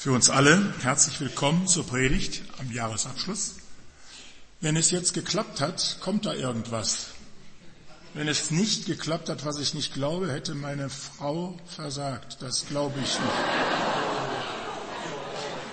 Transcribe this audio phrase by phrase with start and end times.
[0.00, 3.56] Für uns alle herzlich willkommen zur Predigt am Jahresabschluss.
[4.62, 7.08] Wenn es jetzt geklappt hat, kommt da irgendwas.
[8.14, 12.38] Wenn es nicht geklappt hat, was ich nicht glaube, hätte meine Frau versagt.
[12.40, 13.32] Das glaube ich nicht.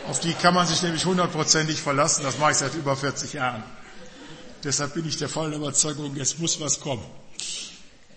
[0.10, 2.24] Auf die kann man sich nämlich hundertprozentig verlassen.
[2.24, 3.64] Das mache ich seit über 40 Jahren.
[4.62, 7.06] Deshalb bin ich der vollen Überzeugung, es muss was kommen.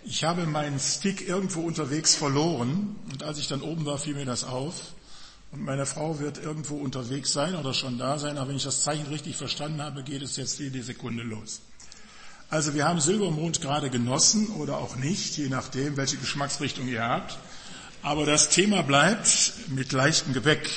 [0.03, 4.25] Ich habe meinen Stick irgendwo unterwegs verloren und als ich dann oben war, fiel mir
[4.25, 4.73] das auf.
[5.51, 8.83] Und meine Frau wird irgendwo unterwegs sein oder schon da sein, aber wenn ich das
[8.83, 11.61] Zeichen richtig verstanden habe, geht es jetzt jede Sekunde los.
[12.49, 17.37] Also wir haben Silbermond gerade genossen oder auch nicht, je nachdem, welche Geschmacksrichtung ihr habt.
[18.01, 20.69] Aber das Thema bleibt mit leichtem Gebäck.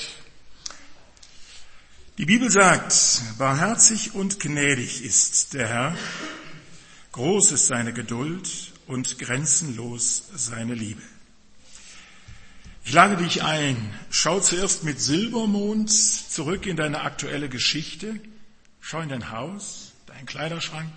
[2.18, 5.96] Die Bibel sagt, barmherzig und gnädig ist der Herr,
[7.12, 8.48] groß ist seine Geduld
[8.86, 11.02] und grenzenlos seine Liebe.
[12.86, 13.76] Ich lade dich ein,
[14.10, 18.20] schau zuerst mit Silbermond zurück in deine aktuelle Geschichte,
[18.78, 20.92] schau in dein Haus, deinen Kleiderschrank,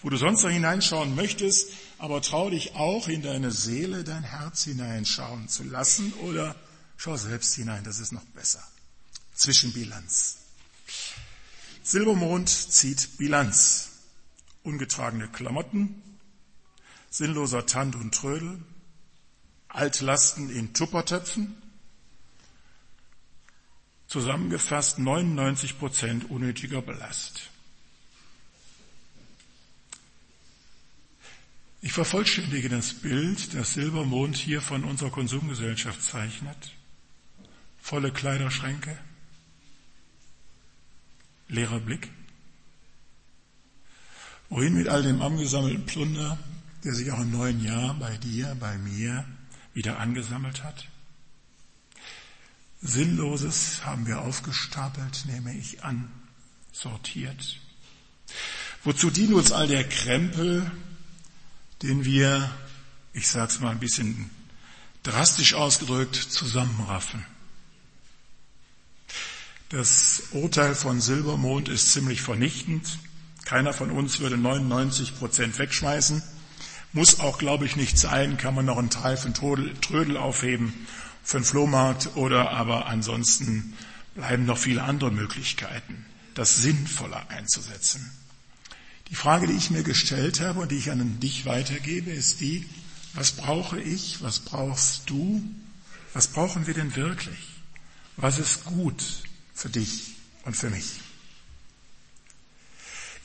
[0.00, 4.64] wo du sonst noch hineinschauen möchtest, aber trau dich auch in deine Seele, dein Herz
[4.64, 6.56] hineinschauen zu lassen oder
[6.96, 8.66] schau selbst hinein, das ist noch besser.
[9.34, 10.38] Zwischenbilanz.
[11.82, 13.90] Silbermond zieht Bilanz.
[14.62, 16.02] Ungetragene Klamotten,
[17.10, 18.62] sinnloser Tand und Trödel,
[19.78, 21.54] Altlasten in Tuppertöpfen.
[24.08, 27.50] Zusammengefasst 99 Prozent unnötiger Belast.
[31.80, 36.72] Ich vervollständige das Bild, das Silbermond hier von unserer Konsumgesellschaft zeichnet.
[37.80, 38.98] Volle Kleiderschränke,
[41.46, 42.10] leerer Blick.
[44.48, 46.36] Wohin mit all dem angesammelten Plunder,
[46.82, 49.24] der sich auch im neuen Jahr bei dir, bei mir
[49.74, 50.88] wieder angesammelt hat?
[52.80, 56.10] Sinnloses haben wir aufgestapelt, nehme ich an,
[56.72, 57.60] sortiert.
[58.84, 60.70] Wozu dient uns all der Krempel,
[61.82, 62.50] den wir,
[63.12, 64.30] ich sag's mal ein bisschen
[65.02, 67.24] drastisch ausgedrückt, zusammenraffen?
[69.70, 72.98] Das Urteil von Silbermond ist ziemlich vernichtend.
[73.44, 76.22] Keiner von uns würde 99 Prozent wegschmeißen.
[76.92, 80.72] Muss auch, glaube ich, nicht sein, kann man noch einen Teil von Trödel aufheben
[81.22, 83.74] für einen Flohmarkt oder aber ansonsten
[84.14, 88.10] bleiben noch viele andere Möglichkeiten, das sinnvoller einzusetzen.
[89.10, 92.66] Die Frage, die ich mir gestellt habe und die ich an dich weitergebe, ist die,
[93.14, 95.42] was brauche ich, was brauchst du,
[96.14, 97.38] was brauchen wir denn wirklich?
[98.16, 99.02] Was ist gut
[99.54, 101.00] für dich und für mich?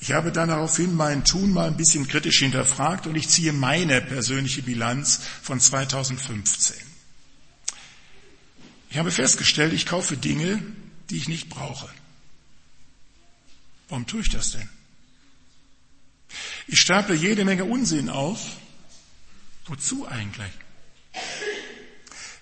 [0.04, 4.02] Ich habe dann daraufhin mein Tun mal ein bisschen kritisch hinterfragt und ich ziehe meine
[4.02, 6.76] persönliche Bilanz von 2015.
[8.90, 10.62] Ich habe festgestellt, ich kaufe Dinge,
[11.10, 11.90] die ich nicht brauche.
[13.88, 14.68] Warum tue ich das denn?
[16.68, 18.58] Ich staple jede Menge Unsinn auf.
[19.68, 20.52] Wozu eigentlich?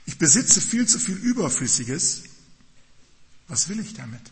[0.08, 2.24] Ich besitze viel zu viel Überflüssiges.
[3.48, 4.32] Was will ich damit?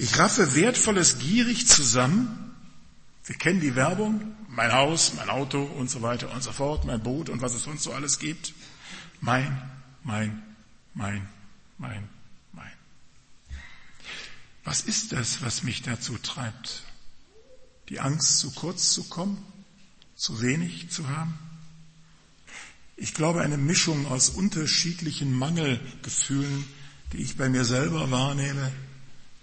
[0.00, 2.56] Ich raffe Wertvolles gierig zusammen.
[3.26, 4.34] Wir kennen die Werbung.
[4.48, 7.64] Mein Haus, mein Auto und so weiter und so fort, mein Boot und was es
[7.64, 8.54] sonst so alles gibt.
[9.20, 9.60] Mein,
[10.02, 10.42] mein,
[10.94, 11.28] mein,
[11.76, 12.08] mein,
[12.52, 12.72] mein.
[14.64, 16.82] Was ist das, was mich dazu treibt?
[17.90, 19.36] Die Angst, zu kurz zu kommen?
[20.16, 21.38] Zu wenig zu haben?
[22.96, 26.64] Ich glaube, eine Mischung aus unterschiedlichen Mangelgefühlen,
[27.12, 28.72] die ich bei mir selber wahrnehme,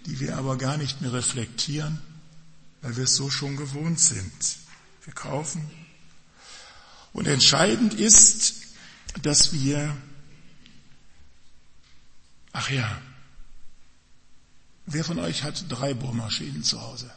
[0.08, 2.00] die wir aber gar nicht mehr reflektieren,
[2.80, 4.32] weil wir es so schon gewohnt sind.
[5.04, 5.70] Wir kaufen.
[7.12, 8.54] Und entscheidend ist,
[9.20, 9.94] dass wir,
[12.52, 13.02] ach ja,
[14.86, 17.10] wer von euch hat drei Bohrmaschinen zu Hause?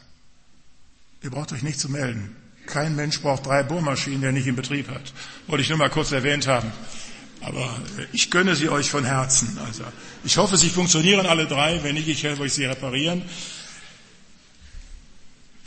[1.22, 2.36] Ihr braucht euch nicht zu melden.
[2.66, 5.14] Kein Mensch braucht drei Bohrmaschinen, der nicht in Betrieb hat.
[5.48, 6.74] Wollte ich nur mal kurz erwähnt haben.
[7.42, 7.82] Aber
[8.14, 9.58] ich gönne sie euch von Herzen.
[9.60, 9.84] Also
[10.24, 11.84] ich hoffe, sie funktionieren alle drei.
[11.84, 13.24] Wenn nicht, ich helfe euch sie reparieren.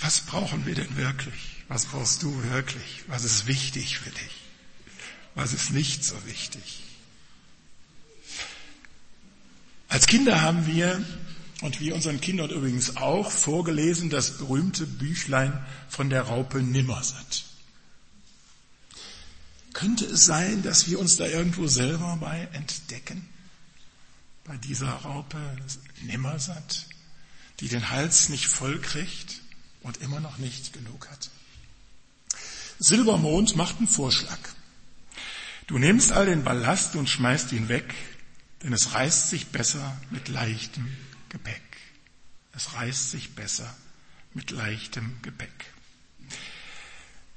[0.01, 1.35] Was brauchen wir denn wirklich?
[1.69, 3.05] Was brauchst du wirklich?
[3.09, 4.31] Was ist wichtig für dich?
[5.35, 6.83] Was ist nicht so wichtig?
[9.89, 11.05] Als Kinder haben wir,
[11.61, 17.45] und wir unseren Kindern übrigens auch, vorgelesen das berühmte Büchlein von der Raupe Nimmersatt.
[19.75, 23.29] Könnte es sein, dass wir uns da irgendwo selber bei entdecken?
[24.45, 25.39] Bei dieser Raupe
[26.03, 26.87] Nimmersatt,
[27.61, 29.43] die den Hals nicht voll kriegt
[29.83, 31.31] und immer noch nicht genug hat.
[32.79, 34.39] Silbermond macht einen Vorschlag.
[35.67, 37.95] Du nimmst all den Ballast und schmeißt ihn weg,
[38.65, 40.91] Denn es reißt sich besser mit leichtem
[41.29, 41.63] Gepäck.
[42.53, 43.77] Es reißt sich besser
[44.33, 45.74] mit leichtem Gepäck.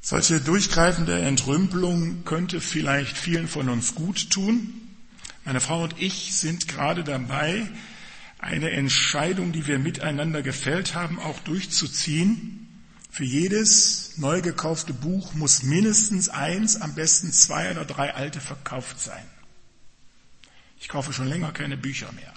[0.10, 4.74] Solche durchgreifende Entrümpelung könnte vielleicht vielen von uns gut tun.
[5.44, 7.70] Meine Frau und ich sind gerade dabei,
[8.40, 12.70] eine Entscheidung, die wir miteinander gefällt haben, auch durchzuziehen.
[13.12, 19.02] Für jedes neu gekaufte Buch muss mindestens eins, am besten zwei oder drei alte verkauft
[19.02, 19.26] sein.
[20.80, 22.34] Ich kaufe schon länger keine Bücher mehr.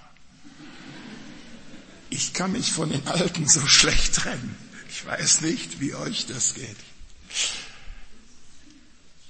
[2.08, 4.56] Ich kann mich von den alten so schlecht trennen.
[4.88, 6.76] Ich weiß nicht, wie euch das geht.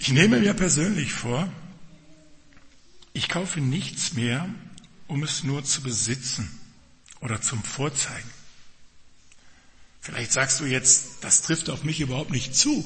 [0.00, 1.52] Ich nehme mir persönlich vor,
[3.12, 4.48] ich kaufe nichts mehr,
[5.08, 6.50] um es nur zu besitzen
[7.20, 8.30] oder zum Vorzeigen.
[10.00, 12.82] Vielleicht sagst du jetzt, das trifft auf mich überhaupt nicht zu.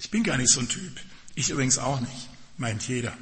[0.00, 0.98] Ich bin gar nicht so ein Typ.
[1.34, 3.16] Ich übrigens auch nicht, meint jeder.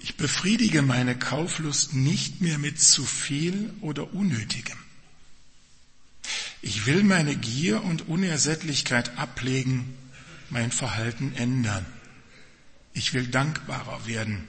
[0.00, 4.78] Ich befriedige meine Kauflust nicht mehr mit zu viel oder Unnötigem.
[6.62, 9.94] Ich will meine Gier und Unersättlichkeit ablegen,
[10.48, 11.84] mein Verhalten ändern.
[12.98, 14.48] Ich will dankbarer werden.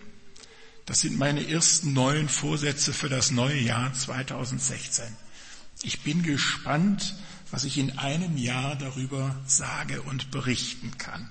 [0.88, 5.06] Das sind meine ersten neuen Vorsätze für das neue Jahr 2016.
[5.84, 7.16] Ich bin gespannt,
[7.52, 11.30] was ich in einem Jahr darüber sage und berichten kann.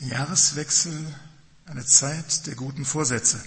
[0.00, 1.14] Der Jahreswechsel,
[1.66, 3.40] eine Zeit der guten Vorsätze.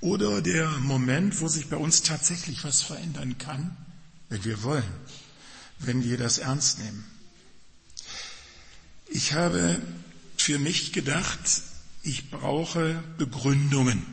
[0.00, 3.76] Oder der Moment, wo sich bei uns tatsächlich was verändern kann,
[4.28, 4.94] wenn wir wollen,
[5.80, 7.04] wenn wir das ernst nehmen.
[9.08, 9.82] Ich habe
[10.40, 11.38] für mich gedacht,
[12.02, 14.04] ich brauche Begründungen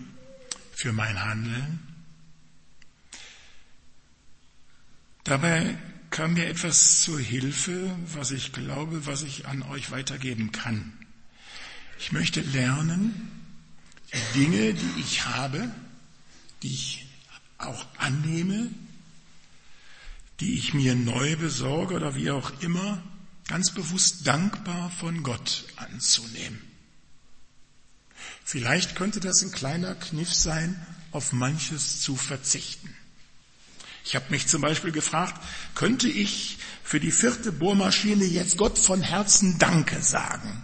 [0.73, 1.79] für mein Handeln.
[5.23, 5.77] Dabei
[6.11, 10.93] kam mir etwas zur Hilfe, was ich glaube, was ich an euch weitergeben kann.
[11.99, 13.31] Ich möchte lernen,
[14.13, 15.71] die Dinge, die ich habe,
[16.63, 17.05] die ich
[17.57, 18.69] auch annehme,
[20.39, 23.01] die ich mir neu besorge oder wie auch immer,
[23.47, 26.61] ganz bewusst dankbar von Gott anzunehmen.
[28.43, 32.95] Vielleicht könnte das ein kleiner Kniff sein, auf manches zu verzichten.
[34.03, 35.41] Ich habe mich zum Beispiel gefragt,
[35.73, 40.63] könnte ich für die vierte Bohrmaschine jetzt Gott von Herzen Danke sagen?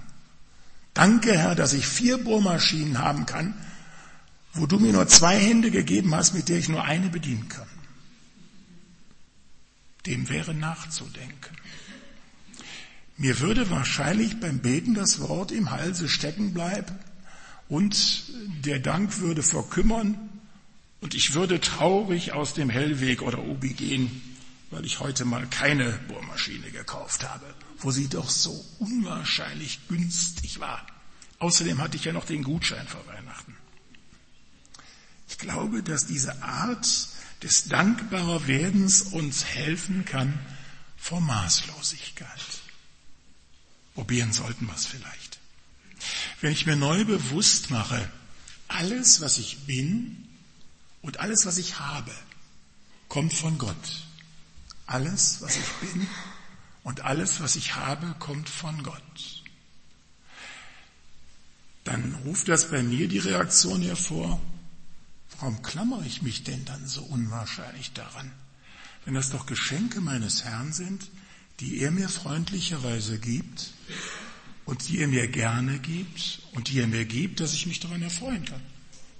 [0.93, 3.53] Danke, Herr, dass ich vier Bohrmaschinen haben kann,
[4.53, 7.67] wo du mir nur zwei Hände gegeben hast, mit der ich nur eine bedienen kann.
[10.05, 11.55] Dem wäre nachzudenken.
[13.21, 16.97] Mir würde wahrscheinlich beim Beten das Wort im Halse stecken bleiben
[17.69, 18.23] und
[18.65, 20.17] der Dank würde verkümmern
[21.01, 24.09] und ich würde traurig aus dem Hellweg oder Obi gehen,
[24.71, 27.45] weil ich heute mal keine Bohrmaschine gekauft habe,
[27.77, 30.83] wo sie doch so unwahrscheinlich günstig war.
[31.37, 33.55] Außerdem hatte ich ja noch den Gutschein vor Weihnachten.
[35.29, 36.87] Ich glaube, dass diese Art
[37.43, 40.39] des dankbarer Werdens uns helfen kann
[40.97, 42.60] vor Maßlosigkeit.
[43.95, 45.39] Probieren sollten wir es vielleicht.
[46.39, 48.09] Wenn ich mir neu bewusst mache,
[48.67, 50.27] alles, was ich bin
[51.01, 52.11] und alles, was ich habe,
[53.09, 54.05] kommt von Gott.
[54.87, 56.07] Alles, was ich bin
[56.83, 59.43] und alles, was ich habe, kommt von Gott.
[61.83, 64.39] Dann ruft das bei mir die Reaktion hervor,
[65.39, 68.31] warum klammere ich mich denn dann so unwahrscheinlich daran?
[69.05, 71.09] Wenn das doch Geschenke meines Herrn sind,
[71.61, 73.73] die er mir freundlicherweise gibt
[74.65, 78.01] und die er mir gerne gibt und die er mir gibt, dass ich mich daran
[78.01, 78.61] erfreuen kann.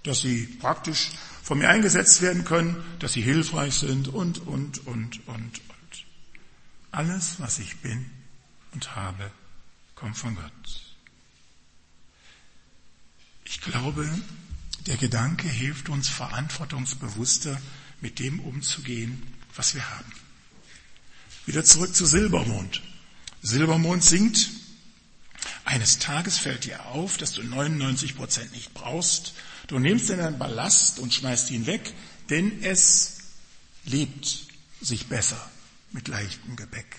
[0.03, 1.11] Dass sie praktisch
[1.43, 6.05] von mir eingesetzt werden können, dass sie hilfreich sind und, und, und, und, und.
[6.89, 8.09] Alles, was ich bin
[8.73, 9.31] und habe,
[9.93, 10.81] kommt von Gott.
[13.45, 14.09] Ich glaube,
[14.87, 17.61] der Gedanke hilft uns verantwortungsbewusster
[18.01, 19.21] mit dem umzugehen,
[19.55, 20.20] was wir haben.
[21.45, 22.81] Wieder zurück zu Silbermond.
[23.41, 24.49] Silbermond singt,
[25.65, 29.33] eines Tages fällt dir auf, dass du 99 Prozent nicht brauchst.
[29.67, 31.93] Du nimmst deinen Ballast und schmeißt ihn weg,
[32.29, 33.17] denn es
[33.85, 34.45] lebt
[34.81, 35.49] sich besser
[35.91, 36.95] mit leichtem Gepäck.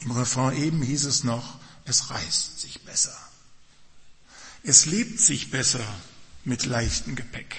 [0.00, 3.16] Im Refrain eben hieß es noch, es reißt sich besser.
[4.62, 5.84] Es lebt sich besser
[6.44, 7.56] mit leichtem Gepäck.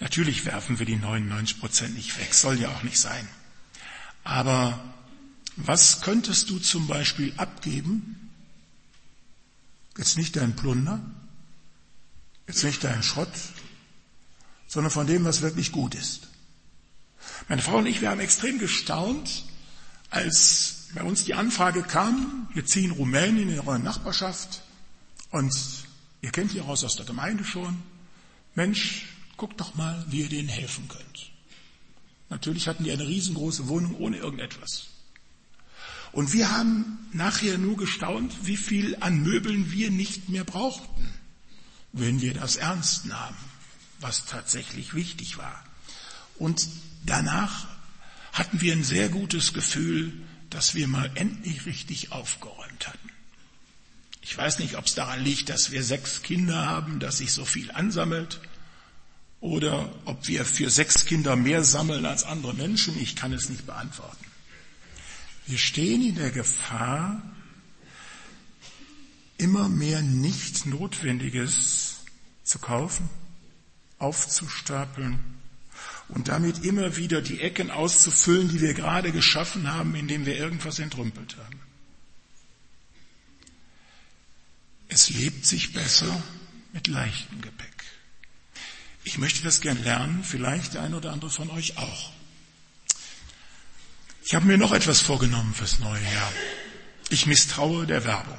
[0.00, 3.28] Natürlich werfen wir die 99 Prozent nicht weg, soll ja auch nicht sein.
[4.24, 4.94] Aber
[5.56, 8.30] was könntest du zum Beispiel abgeben?
[9.96, 11.00] Jetzt nicht dein Plunder,
[12.46, 13.32] jetzt nicht dein Schrott,
[14.66, 16.28] sondern von dem, was wirklich gut ist.
[17.48, 19.44] Meine Frau und ich, wir haben extrem gestaunt,
[20.10, 24.62] als bei uns die Anfrage kam, wir ziehen Rumänien in eure Nachbarschaft
[25.30, 25.52] und
[26.20, 27.82] ihr kennt die raus aus der Gemeinde schon.
[28.54, 31.30] Mensch, Guckt doch mal, wie ihr denen helfen könnt.
[32.30, 34.88] Natürlich hatten die eine riesengroße Wohnung ohne irgendetwas.
[36.16, 41.12] Und wir haben nachher nur gestaunt, wie viel an Möbeln wir nicht mehr brauchten,
[41.92, 43.36] wenn wir das ernst nahmen,
[44.00, 45.62] was tatsächlich wichtig war.
[46.38, 46.68] Und
[47.04, 47.68] danach
[48.32, 50.10] hatten wir ein sehr gutes Gefühl,
[50.48, 53.10] dass wir mal endlich richtig aufgeräumt hatten.
[54.22, 57.44] Ich weiß nicht, ob es daran liegt, dass wir sechs Kinder haben, dass sich so
[57.44, 58.40] viel ansammelt,
[59.40, 62.98] oder ob wir für sechs Kinder mehr sammeln als andere Menschen.
[62.98, 64.24] Ich kann es nicht beantworten.
[65.46, 67.22] Wir stehen in der Gefahr,
[69.38, 72.00] immer mehr nicht Notwendiges
[72.42, 73.08] zu kaufen,
[73.98, 75.18] aufzustapeln
[76.08, 80.78] und damit immer wieder die Ecken auszufüllen, die wir gerade geschaffen haben, indem wir irgendwas
[80.78, 81.60] entrümpelt haben.
[84.88, 86.22] Es lebt sich besser
[86.72, 87.84] mit leichtem Gepäck.
[89.04, 92.15] Ich möchte das gern lernen, vielleicht der ein oder andere von euch auch.
[94.26, 96.32] Ich habe mir noch etwas vorgenommen fürs neue Jahr.
[97.10, 98.38] Ich misstraue der Werbung.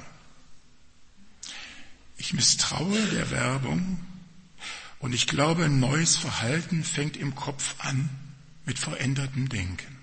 [2.17, 3.97] Ich misstraue der Werbung
[4.99, 8.09] und ich glaube, ein neues Verhalten fängt im Kopf an
[8.65, 9.97] mit verändertem Denken.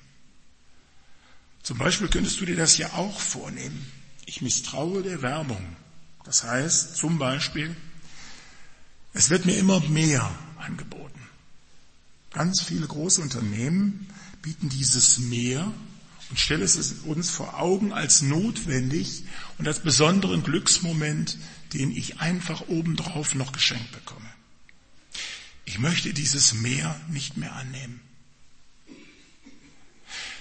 [1.62, 3.86] Zum Beispiel könntest du dir das ja auch vornehmen.
[4.24, 5.76] Ich misstraue der Werbung.
[6.24, 7.76] Das heißt zum Beispiel,
[9.12, 11.20] es wird mir immer mehr angeboten.
[12.30, 14.08] Ganz viele große Unternehmen
[14.44, 15.72] bieten dieses mehr
[16.28, 19.24] und stellen es uns vor Augen als notwendig
[19.58, 21.38] und als besonderen Glücksmoment,
[21.72, 24.28] den ich einfach obendrauf noch geschenkt bekomme.
[25.64, 28.00] Ich möchte dieses Mehr nicht mehr annehmen.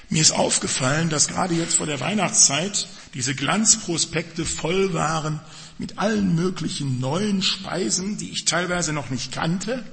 [0.10, 5.40] Mir ist aufgefallen, dass gerade jetzt vor der Weihnachtszeit diese Glanzprospekte voll waren
[5.78, 9.86] mit allen möglichen neuen Speisen, die ich teilweise noch nicht kannte,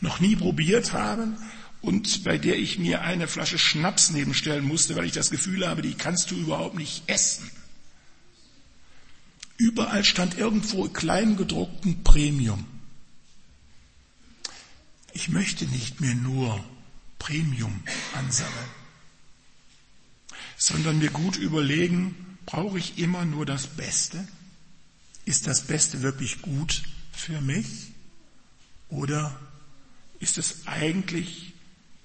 [0.00, 1.36] noch nie probiert habe
[1.80, 5.82] und bei der ich mir eine Flasche Schnaps nebenstellen musste, weil ich das Gefühl habe,
[5.82, 7.50] die kannst du überhaupt nicht essen.
[9.56, 12.64] Überall stand irgendwo kleingedruckten Premium.
[15.12, 16.64] Ich möchte nicht mehr nur
[17.18, 17.82] Premium
[18.14, 18.70] ansammeln,
[20.56, 24.26] sondern mir gut überlegen, brauche ich immer nur das Beste?
[25.24, 26.82] Ist das Beste wirklich gut
[27.12, 27.88] für mich?
[28.88, 29.38] Oder
[30.20, 31.47] ist es eigentlich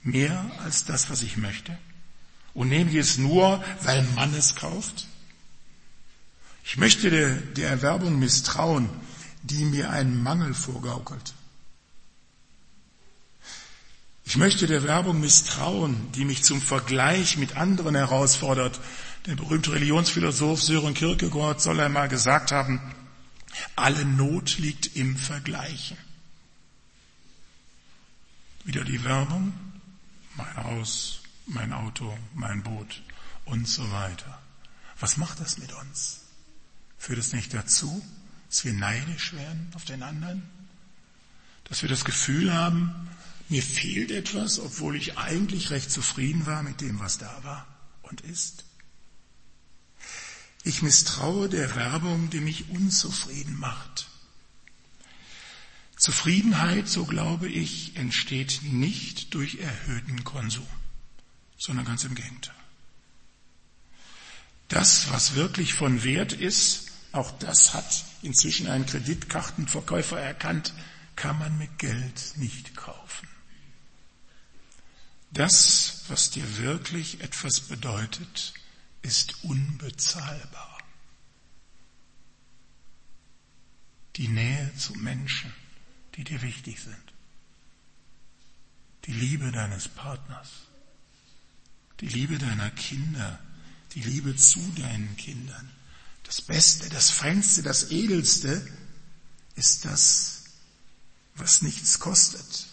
[0.04, 1.78] mehr als das, was ich möchte?
[2.54, 5.08] Und nehme ich es nur, weil man es kauft?
[6.66, 8.90] Ich möchte der, der Erwerbung misstrauen,
[9.42, 11.34] die mir einen Mangel vorgaukelt.
[14.26, 18.80] Ich möchte der Werbung misstrauen, die mich zum Vergleich mit anderen herausfordert.
[19.26, 22.82] Der berühmte Religionsphilosoph Sören Kierkegaard soll einmal gesagt haben,
[23.76, 25.98] alle Not liegt im Vergleichen.
[28.64, 29.54] Wieder die Werbung,
[30.36, 33.02] mein Haus, mein Auto, mein Boot
[33.46, 34.42] und so weiter.
[35.00, 36.22] Was macht das mit uns?
[36.98, 38.04] Führt es nicht dazu,
[38.50, 40.44] dass wir neidisch werden auf den anderen?
[41.66, 43.10] Dass wir das Gefühl haben,
[43.50, 47.68] mir fehlt etwas, obwohl ich eigentlich recht zufrieden war mit dem, was da war
[48.04, 48.66] und ist?
[50.64, 54.08] Ich misstraue der Werbung, die mich unzufrieden macht.
[56.04, 60.68] Zufriedenheit, so glaube ich, entsteht nicht durch erhöhten Konsum,
[61.58, 62.54] sondern ganz im Gegenteil.
[64.68, 70.74] Das, was wirklich von Wert ist, auch das hat inzwischen ein Kreditkartenverkäufer erkannt,
[71.16, 73.30] kann man mit Geld nicht kaufen.
[75.32, 78.54] Das, was dir wirklich etwas bedeutet,
[79.04, 80.80] ist unbezahlbar.
[84.18, 85.54] Die Nähe zu Menschen,
[86.16, 87.14] die dir wichtig sind.
[89.06, 90.50] Die Liebe deines Partners.
[92.00, 93.40] Die Liebe deiner Kinder.
[93.94, 95.70] Die Liebe zu deinen Kindern.
[96.24, 98.66] Das Beste, das Feinste, das Edelste
[99.56, 100.44] ist das,
[101.36, 102.68] was nichts kostet,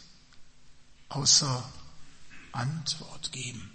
[1.09, 1.71] außer
[2.53, 3.71] Antwort geben,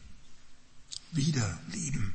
[1.12, 2.13] wieder lieben,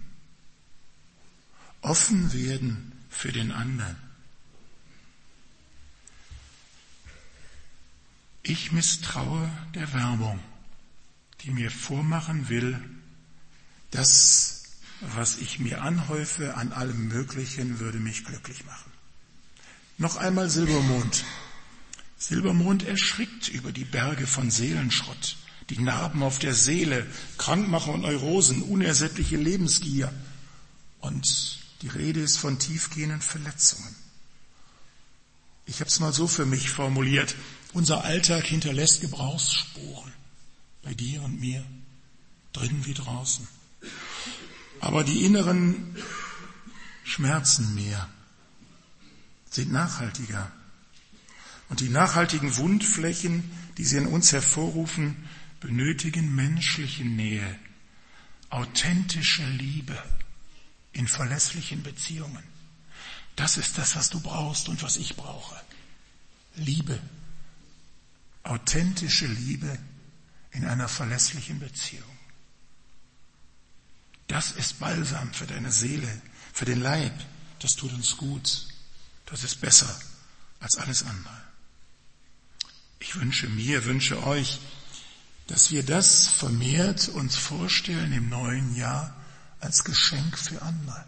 [1.81, 3.97] offen werden für den anderen.
[8.43, 10.41] Ich misstraue der Werbung,
[11.43, 12.79] die mir vormachen will,
[13.91, 14.63] das,
[15.01, 18.91] was ich mir anhäufe an allem Möglichen, würde mich glücklich machen.
[19.99, 21.25] Noch einmal Silbermond.
[22.17, 25.37] Silbermond erschrickt über die Berge von Seelenschrott,
[25.69, 27.07] die Narben auf der Seele,
[27.39, 30.13] Krankmacher und Neurosen, unersättliche Lebensgier.
[31.01, 33.95] Und die Rede ist von tiefgehenden Verletzungen.
[35.71, 37.37] Ich habe es mal so für mich formuliert.
[37.73, 40.13] Unser Alltag hinterlässt Gebrauchsspuren
[40.83, 41.65] bei dir und mir,
[42.53, 43.47] drinnen wie draußen.
[44.81, 45.97] Aber die inneren
[47.05, 48.09] Schmerzen mehr
[49.49, 50.51] sind nachhaltiger.
[51.69, 53.49] Und die nachhaltigen Wundflächen,
[53.79, 55.29] die sie in uns hervorrufen,
[55.61, 57.61] benötigen menschliche Nähe,
[58.49, 59.97] authentische Liebe
[60.93, 62.43] in verlässlichen Beziehungen.
[63.41, 65.59] Das ist das, was du brauchst und was ich brauche.
[66.57, 67.01] Liebe.
[68.43, 69.79] Authentische Liebe
[70.51, 72.19] in einer verlässlichen Beziehung.
[74.27, 76.21] Das ist Balsam für deine Seele,
[76.53, 77.15] für den Leib.
[77.61, 78.67] Das tut uns gut.
[79.25, 79.99] Das ist besser
[80.59, 81.43] als alles andere.
[82.99, 84.61] Ich wünsche mir, wünsche euch,
[85.47, 89.17] dass wir das vermehrt uns vorstellen im neuen Jahr
[89.61, 91.07] als Geschenk für andere,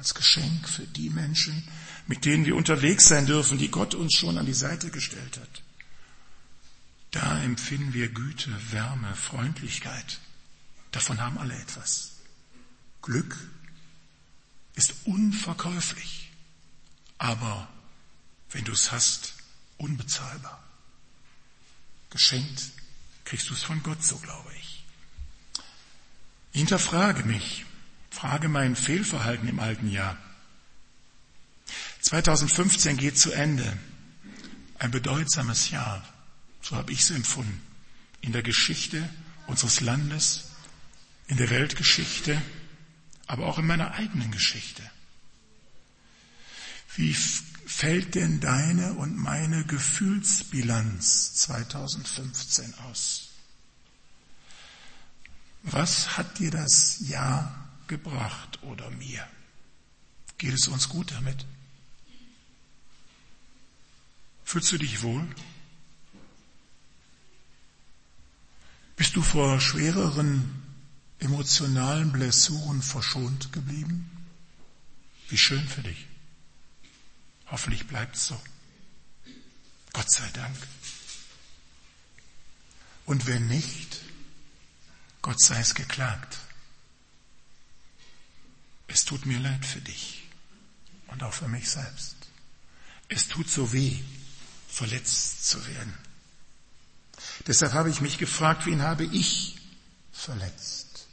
[0.00, 1.62] als Geschenk für die Menschen,
[2.06, 5.62] mit denen wir unterwegs sein dürfen, die Gott uns schon an die Seite gestellt hat.
[7.10, 10.18] Da empfinden wir Güte, Wärme, Freundlichkeit.
[10.90, 12.12] Davon haben alle etwas.
[13.02, 13.36] Glück
[14.74, 16.30] ist unverkäuflich,
[17.18, 17.68] aber
[18.52, 19.34] wenn du es hast,
[19.76, 20.64] unbezahlbar.
[22.08, 22.70] Geschenkt
[23.26, 24.82] kriegst du es von Gott, so glaube ich.
[26.52, 27.66] Ich hinterfrage mich,
[28.10, 30.16] frage mein Fehlverhalten im alten Jahr.
[32.02, 33.78] 2015 geht zu Ende.
[34.78, 36.06] Ein bedeutsames Jahr,
[36.62, 37.60] so habe ich es empfunden,
[38.20, 39.08] in der Geschichte
[39.46, 40.50] unseres Landes,
[41.28, 42.40] in der Weltgeschichte,
[43.26, 44.82] aber auch in meiner eigenen Geschichte.
[46.96, 53.28] Wie fällt denn deine und meine Gefühlsbilanz 2015 aus?
[55.62, 59.28] Was hat dir das Jahr gebracht oder mir?
[60.38, 61.44] Geht es uns gut damit?
[64.44, 65.28] Fühlst du dich wohl?
[68.96, 70.62] Bist du vor schwereren
[71.18, 74.08] emotionalen Blessuren verschont geblieben?
[75.28, 76.06] Wie schön für dich.
[77.48, 78.40] Hoffentlich bleibt es so.
[79.92, 80.56] Gott sei Dank.
[83.04, 84.00] Und wenn nicht,
[85.22, 86.38] Gott sei es geklagt.
[89.00, 90.28] Es tut mir leid für dich
[91.06, 92.16] und auch für mich selbst.
[93.08, 93.98] Es tut so weh,
[94.68, 95.96] verletzt zu werden.
[97.46, 99.56] Deshalb habe ich mich gefragt, wen habe ich
[100.12, 101.08] verletzt?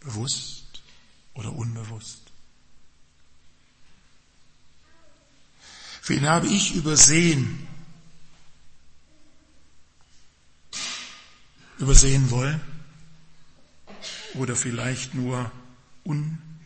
[0.00, 0.82] Bewusst
[1.34, 2.32] oder unbewusst?
[6.06, 7.68] Wen habe ich übersehen?
[11.78, 12.60] Übersehen wollen?
[14.34, 15.52] Oder vielleicht nur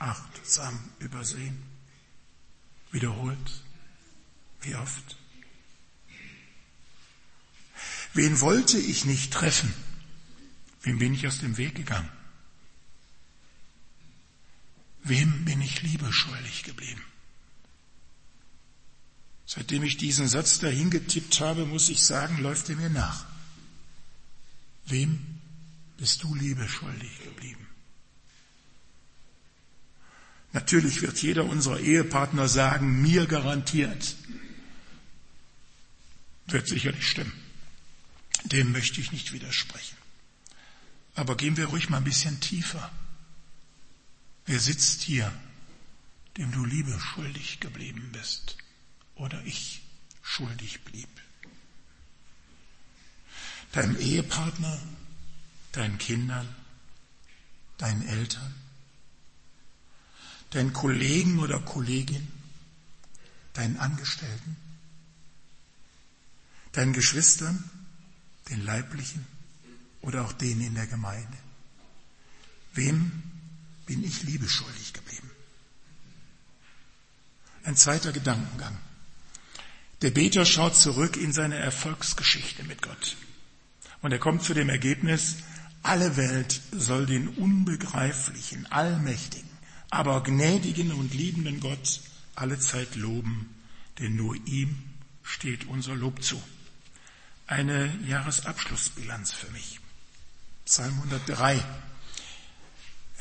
[0.01, 1.63] unachtsam übersehen?
[2.91, 3.63] Wiederholt?
[4.63, 5.17] Wie oft?
[8.15, 9.73] Wen wollte ich nicht treffen?
[10.83, 12.09] Wem bin ich aus dem Weg gegangen?
[15.05, 17.03] Wem bin ich Liebe schuldig geblieben?
[19.47, 23.27] Seitdem ich diesen Satz dahin getippt habe, muss ich sagen, läuft er mir nach.
[24.87, 25.41] Wem
[25.97, 27.68] bist du Liebe schuldig geblieben?
[30.53, 34.17] Natürlich wird jeder unserer Ehepartner sagen, mir garantiert.
[36.47, 37.33] Wird sicherlich stimmen.
[38.45, 39.97] Dem möchte ich nicht widersprechen.
[41.15, 42.91] Aber gehen wir ruhig mal ein bisschen tiefer.
[44.47, 45.31] Wer sitzt hier,
[46.37, 48.57] dem du Liebe schuldig geblieben bist?
[49.19, 49.83] oder ich
[50.23, 51.09] schuldig blieb.
[53.73, 54.81] Deinem Ehepartner,
[55.73, 56.49] deinen Kindern,
[57.77, 58.55] deinen Eltern,
[60.51, 62.27] deinen Kollegen oder Kollegin,
[63.53, 64.57] deinen Angestellten,
[66.73, 67.63] deinen Geschwistern,
[68.51, 69.27] den Leiblichen
[70.01, 71.37] oder auch denen in der Gemeinde.
[72.73, 73.23] Wem
[73.87, 75.31] bin ich Liebe schuldig geblieben?
[77.65, 78.79] Ein zweiter Gedankengang.
[80.03, 83.17] Der Beter schaut zurück in seine Erfolgsgeschichte mit Gott.
[84.01, 85.39] Und er kommt zu dem Ergebnis,
[85.83, 89.48] alle Welt soll den unbegreiflichen, allmächtigen,
[89.91, 92.01] aber gnädigen und liebenden Gott
[92.35, 93.55] alle Zeit loben,
[93.99, 94.83] denn nur ihm
[95.23, 96.41] steht unser Lob zu.
[97.47, 99.81] Eine Jahresabschlussbilanz für mich.
[100.65, 101.57] Psalm 103.
[101.57, 101.65] Wir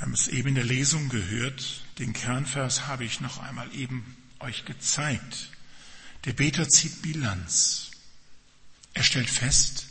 [0.02, 1.82] haben es eben in der Lesung gehört.
[1.98, 5.50] Den Kernvers habe ich noch einmal eben euch gezeigt.
[6.26, 7.92] Der Beter zieht Bilanz.
[8.94, 9.88] Er stellt fest,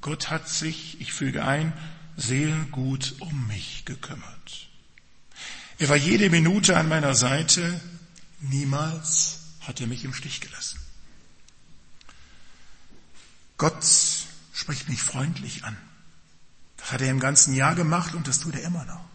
[0.00, 1.72] Gott hat sich, ich füge ein,
[2.16, 4.69] sehr gut um mich gekümmert.
[5.80, 7.80] Er war jede Minute an meiner Seite,
[8.40, 10.78] niemals hat er mich im Stich gelassen.
[13.56, 13.82] Gott
[14.52, 15.74] spricht mich freundlich an.
[16.76, 19.08] Das hat er im ganzen Jahr gemacht und das tut er immer noch.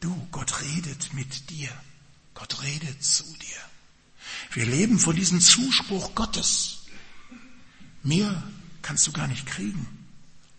[0.00, 1.68] Du, Gott redet mit dir.
[2.32, 3.60] Gott redet zu dir.
[4.52, 6.78] Wir leben von diesem Zuspruch Gottes.
[8.02, 8.42] Mehr
[8.80, 9.86] kannst du gar nicht kriegen.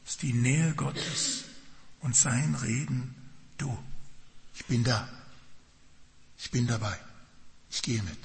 [0.03, 1.45] Das ist die Nähe Gottes
[2.01, 3.15] und sein Reden.
[3.57, 3.75] Du,
[4.57, 5.07] ich bin da.
[6.39, 6.97] Ich bin dabei.
[7.69, 8.17] Ich gehe mit.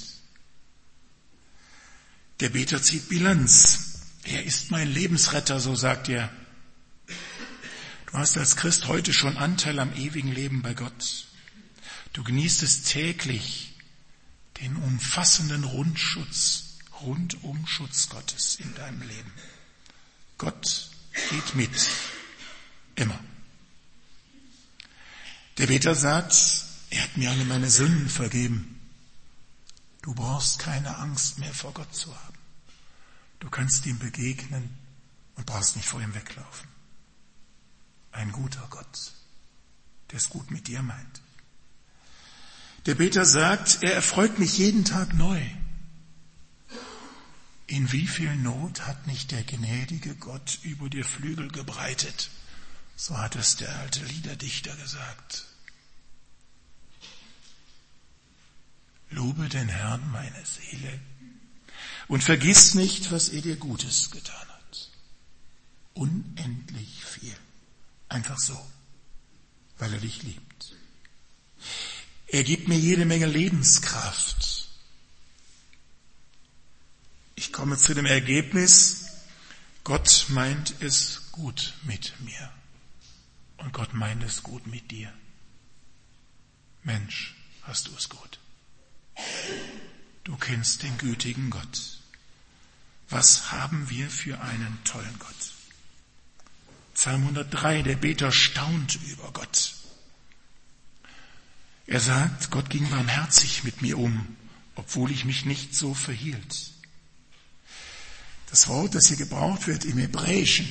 [2.40, 4.00] Der Beter zieht Bilanz.
[4.24, 6.30] Er ist mein Lebensretter, so sagt er.
[7.06, 11.26] Du hast als Christ heute schon Anteil am ewigen Leben bei Gott.
[12.14, 13.74] Du genießt es täglich,
[14.60, 19.32] den umfassenden Rundschutz, Rundumschutz Gottes in deinem Leben.
[20.38, 20.90] Gott
[21.30, 21.88] geht mit.
[22.96, 23.18] Immer.
[25.58, 26.34] Der Beter sagt,
[26.90, 28.80] er hat mir alle meine Sünden vergeben.
[30.02, 32.38] Du brauchst keine Angst mehr vor Gott zu haben.
[33.40, 34.70] Du kannst ihm begegnen
[35.36, 36.72] und brauchst nicht vor ihm weglaufen
[38.12, 39.12] ein guter Gott,
[40.10, 41.22] der es gut mit dir meint.
[42.86, 45.40] Der Beter sagt, er erfreut mich jeden Tag neu.
[47.66, 52.30] In wie viel Not hat nicht der gnädige Gott über dir Flügel gebreitet?
[53.04, 55.44] So hat es der alte Liederdichter gesagt.
[59.10, 61.00] Lobe den Herrn, meine Seele,
[62.06, 64.90] und vergiss nicht, was er dir Gutes getan hat.
[65.94, 67.36] Unendlich viel.
[68.08, 68.56] Einfach so,
[69.78, 70.76] weil er dich liebt.
[72.28, 74.68] Er gibt mir jede Menge Lebenskraft.
[77.34, 79.06] Ich komme zu dem Ergebnis,
[79.82, 82.61] Gott meint es gut mit mir.
[83.62, 85.12] Und Gott meint es gut mit dir.
[86.82, 88.40] Mensch, hast du es gut.
[90.24, 92.00] Du kennst den gütigen Gott.
[93.08, 95.52] Was haben wir für einen tollen Gott?
[96.94, 99.74] Psalm 103, der Beter staunt über Gott.
[101.86, 104.36] Er sagt, Gott ging barmherzig mit mir um,
[104.74, 106.70] obwohl ich mich nicht so verhielt.
[108.50, 110.68] Das Wort, das hier gebraucht wird im Hebräischen,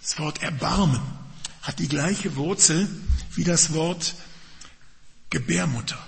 [0.00, 1.21] das Wort Erbarmen,
[1.62, 2.88] hat die gleiche Wurzel
[3.34, 4.14] wie das Wort
[5.30, 5.98] Gebärmutter.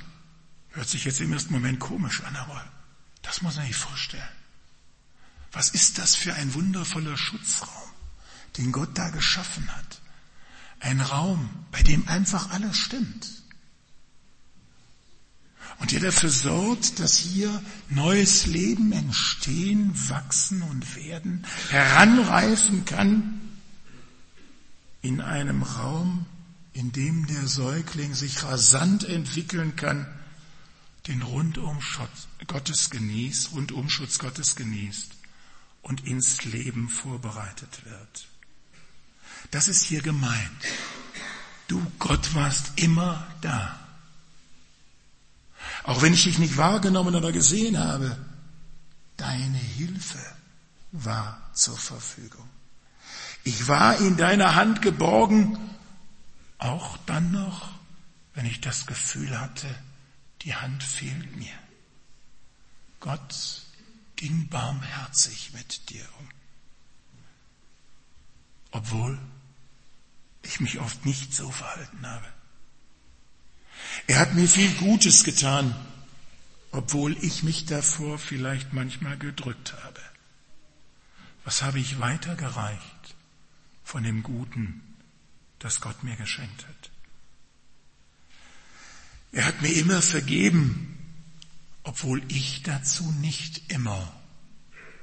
[0.70, 2.64] Hört sich jetzt im ersten Moment komisch an, aber
[3.22, 4.22] das muss man sich vorstellen.
[5.52, 7.84] Was ist das für ein wundervoller Schutzraum?
[8.58, 10.00] den Gott da geschaffen hat.
[10.80, 13.28] Ein Raum, bei dem einfach alles stimmt.
[15.78, 23.40] Und der dafür sorgt, dass hier neues Leben entstehen, wachsen und werden, heranreifen kann
[25.04, 26.24] in einem Raum,
[26.72, 30.06] in dem der Säugling sich rasant entwickeln kann,
[31.06, 35.12] den Rundumschutz Gottes genießt, Rundumschutz Gottes genießt
[35.82, 38.28] und ins Leben vorbereitet wird.
[39.50, 40.64] Das ist hier gemeint.
[41.68, 43.78] Du Gott warst immer da.
[45.82, 48.16] Auch wenn ich dich nicht wahrgenommen oder gesehen habe,
[49.18, 50.18] deine Hilfe
[50.92, 52.48] war zur Verfügung.
[53.44, 55.59] Ich war in deiner Hand geborgen,
[56.57, 57.70] auch dann noch,
[58.33, 59.68] wenn ich das Gefühl hatte,
[60.42, 61.52] die Hand fehlt mir.
[63.00, 63.62] Gott
[64.16, 66.28] ging barmherzig mit dir um.
[68.70, 69.18] Obwohl
[70.42, 72.26] ich mich oft nicht so verhalten habe.
[74.07, 75.74] Er hat mir viel Gutes getan,
[76.70, 80.00] obwohl ich mich davor vielleicht manchmal gedrückt habe.
[81.44, 82.93] Was habe ich weitergereicht
[83.85, 84.83] von dem Guten,
[85.59, 86.90] das Gott mir geschenkt hat?
[89.33, 90.97] Er hat mir immer vergeben,
[91.83, 94.12] obwohl ich dazu nicht immer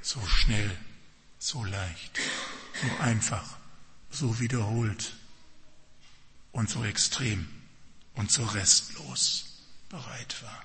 [0.00, 0.76] so schnell,
[1.38, 2.18] so leicht,
[2.80, 3.56] so einfach,
[4.10, 5.14] so wiederholt
[6.50, 7.48] und so extrem
[8.14, 9.44] und so restlos
[9.88, 10.64] bereit war.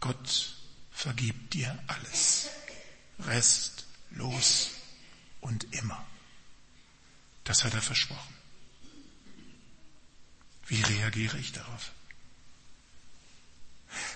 [0.00, 0.54] Gott
[0.90, 2.48] vergibt dir alles,
[3.20, 4.70] restlos
[5.40, 6.04] und immer.
[7.44, 8.34] Das hat er versprochen.
[10.66, 11.92] Wie reagiere ich darauf?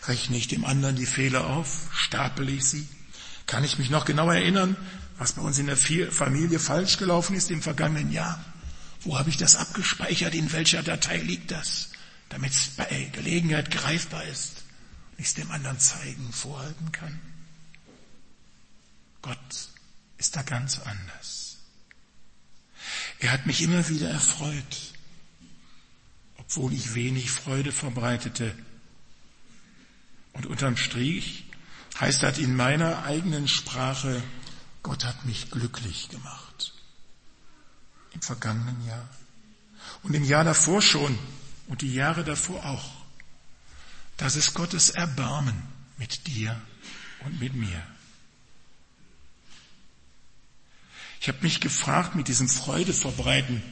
[0.07, 1.89] Rechne ich dem anderen die Fehler auf?
[1.93, 2.89] Stapel ich sie?
[3.47, 4.77] Kann ich mich noch genau erinnern,
[5.19, 8.43] was bei uns in der Familie falsch gelaufen ist im vergangenen Jahr?
[9.03, 10.35] Wo habe ich das abgespeichert?
[10.35, 11.91] In welcher Datei liegt das?
[12.31, 14.65] Damit es bei Gelegenheit greifbar ist
[15.13, 17.21] und ich es dem anderen zeigen, vorhalten kann.
[19.23, 19.69] Gott
[20.19, 21.48] ist da ganz anders.
[23.21, 24.93] Er hat mich immer wieder erfreut,
[26.37, 28.57] obwohl ich wenig Freude verbreitete.
[30.33, 31.45] Und unterm Strich
[31.99, 34.23] heißt das in meiner eigenen Sprache,
[34.83, 36.73] Gott hat mich glücklich gemacht.
[38.13, 39.09] Im vergangenen Jahr.
[40.03, 41.19] Und im Jahr davor schon
[41.67, 42.91] und die Jahre davor auch.
[44.17, 45.61] Das ist Gottes Erbarmen
[45.99, 46.61] mit dir
[47.25, 47.83] und mit mir.
[51.21, 53.63] Ich habe mich gefragt mit diesem Freude verbreiten,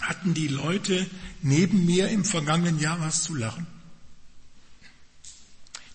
[0.00, 1.08] hatten die Leute
[1.40, 3.66] neben mir im vergangenen Jahr was zu lachen?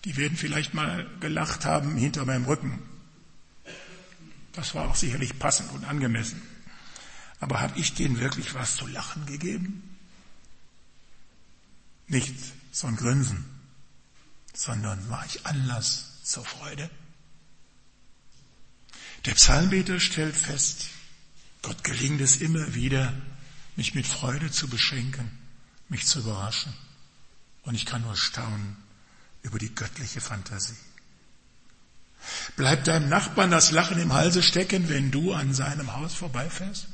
[0.04, 2.82] Die werden vielleicht mal gelacht haben hinter meinem Rücken.
[4.52, 6.40] Das war auch sicherlich passend und angemessen.
[7.40, 9.96] Aber habe ich denen wirklich was zu lachen gegeben?
[12.06, 12.34] Nicht
[12.72, 13.44] so ein Grinsen,
[14.54, 16.90] sondern war ich Anlass zur Freude?
[19.24, 20.86] Der Psalmbeter stellt fest,
[21.62, 23.12] Gott gelingt es immer wieder,
[23.76, 25.30] mich mit Freude zu beschenken,
[25.88, 26.72] mich zu überraschen.
[27.62, 28.76] Und ich kann nur staunen
[29.42, 30.76] über die göttliche Fantasie.
[32.56, 36.86] Bleibt deinem Nachbarn das Lachen im Halse stecken, wenn du an seinem Haus vorbeifährst?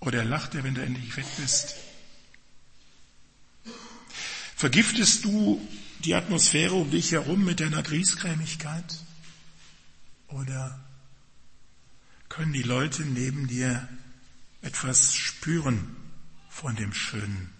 [0.00, 1.76] Oder lacht er, wenn du endlich weg bist?
[4.56, 5.66] Vergiftest du
[6.00, 9.03] die Atmosphäre um dich herum mit deiner Griesgrämigkeit?
[10.34, 10.80] Oder
[12.28, 13.88] können die Leute neben dir
[14.62, 15.94] etwas spüren
[16.50, 17.52] von dem Schönen,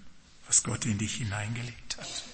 [0.49, 2.25] was Gott in dich hineingelegt hat?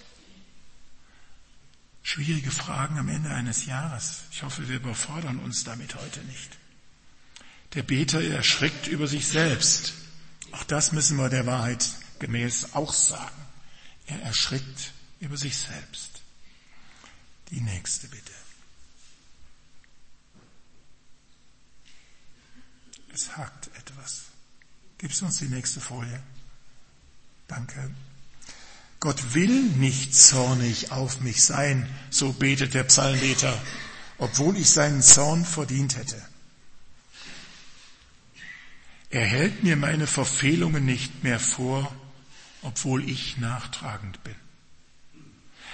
[2.02, 4.22] Schwierige Fragen am Ende eines Jahres.
[4.32, 6.56] Ich hoffe, wir überfordern uns damit heute nicht.
[7.74, 9.92] Der Beter erschrickt über sich selbst.
[10.52, 11.86] Auch das müssen wir der Wahrheit
[12.18, 13.46] gemäß auch sagen.
[14.06, 16.22] Er erschrickt über sich selbst.
[17.50, 18.39] Die nächste bitte.
[23.20, 24.22] Es hakt etwas.
[24.96, 26.22] Gibst uns die nächste Folie?
[27.48, 27.90] Danke.
[28.98, 33.60] Gott will nicht zornig auf mich sein, so betet der Psalmbeter,
[34.16, 36.22] obwohl ich seinen Zorn verdient hätte.
[39.10, 41.94] Er hält mir meine Verfehlungen nicht mehr vor,
[42.62, 44.36] obwohl ich nachtragend bin.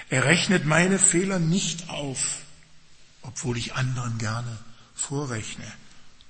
[0.08, 2.38] Er rechnet meine Fehler nicht auf,
[3.22, 4.58] obwohl ich anderen gerne
[4.96, 5.72] vorrechne.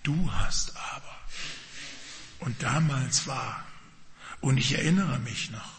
[0.07, 1.06] Du hast aber.
[2.41, 3.65] Und damals war.
[4.41, 5.77] Und ich erinnere mich noch.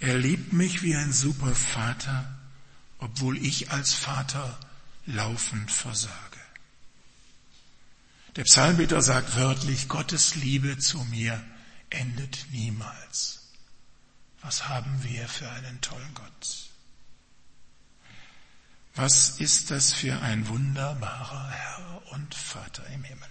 [0.00, 2.38] Er liebt mich wie ein super Vater,
[2.98, 4.58] obwohl ich als Vater
[5.06, 6.12] laufend versage.
[8.36, 11.42] Der Psalmbeter sagt wörtlich, Gottes Liebe zu mir
[11.88, 13.40] endet niemals.
[14.42, 16.70] Was haben wir für einen tollen Gott?
[18.94, 23.28] Was ist das für ein wunderbarer Herr und Vater im Himmel?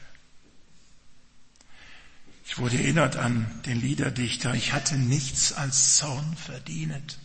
[2.47, 7.17] Ich wurde erinnert an den Liederdichter, ich hatte nichts als Zorn verdient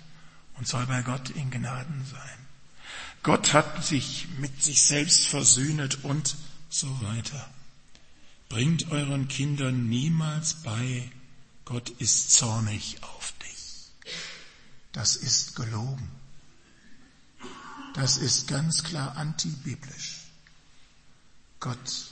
[0.56, 2.38] und soll bei Gott in Gnaden sein.
[3.22, 6.36] Gott hat sich mit sich selbst versöhnet und
[6.70, 7.48] so weiter.
[8.48, 11.12] Bringt euren Kindern niemals bei,
[11.66, 14.12] Gott ist zornig auf dich.
[14.92, 16.10] Das ist gelogen.
[17.94, 20.22] Das ist ganz klar antibiblisch.
[21.60, 22.10] Gott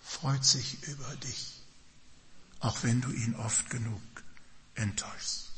[0.00, 1.57] freut sich über dich
[2.60, 4.00] auch wenn du ihn oft genug
[4.74, 5.50] enttäuschst.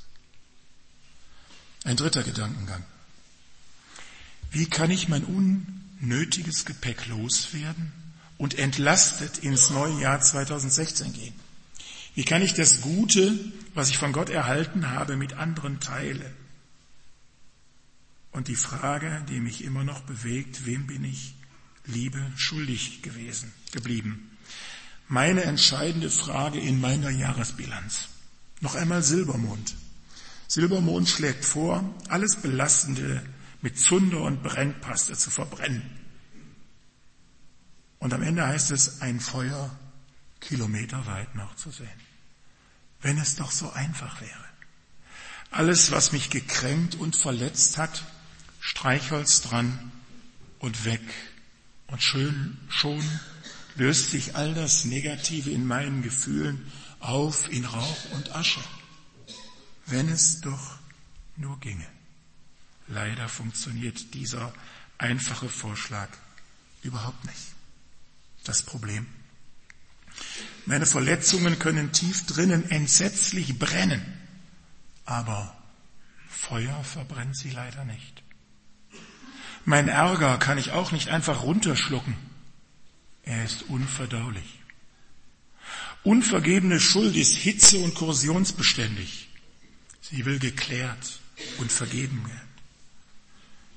[1.84, 2.84] Ein dritter Gedankengang.
[4.50, 7.92] Wie kann ich mein unnötiges Gepäck loswerden
[8.36, 11.34] und entlastet ins neue Jahr 2016 gehen?
[12.14, 13.38] Wie kann ich das Gute,
[13.74, 16.34] was ich von Gott erhalten habe, mit anderen teilen?
[18.32, 21.34] Und die Frage, die mich immer noch bewegt, wem bin ich
[21.86, 24.29] Liebe schuldig gewesen, geblieben?
[25.10, 28.08] Meine entscheidende Frage in meiner Jahresbilanz.
[28.60, 29.74] Noch einmal Silbermond.
[30.46, 33.20] Silbermond schlägt vor, alles Belastende
[33.60, 35.82] mit Zunder und Brennpaste zu verbrennen.
[37.98, 39.76] Und am Ende heißt es, ein Feuer
[40.38, 41.88] kilometerweit noch zu sehen.
[43.02, 44.44] Wenn es doch so einfach wäre.
[45.50, 48.04] Alles, was mich gekränkt und verletzt hat,
[48.60, 49.90] Streichholz dran
[50.60, 51.02] und weg.
[51.88, 53.02] Und schön, schon
[53.76, 58.60] löst sich all das Negative in meinen Gefühlen auf in Rauch und Asche.
[59.86, 60.78] Wenn es doch
[61.36, 61.86] nur ginge.
[62.88, 64.52] Leider funktioniert dieser
[64.98, 66.08] einfache Vorschlag
[66.82, 67.54] überhaupt nicht.
[68.44, 69.06] Das Problem.
[70.66, 74.04] Meine Verletzungen können tief drinnen entsetzlich brennen,
[75.04, 75.56] aber
[76.28, 78.22] Feuer verbrennt sie leider nicht.
[79.64, 82.16] Mein Ärger kann ich auch nicht einfach runterschlucken.
[83.30, 84.58] Er ist unverdaulich.
[86.02, 89.28] Unvergebene Schuld ist hitze- und korrosionsbeständig.
[90.00, 91.20] Sie will geklärt
[91.58, 92.48] und vergeben werden.